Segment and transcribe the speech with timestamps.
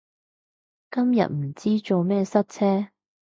[0.89, 2.87] 今日唔知做咩塞車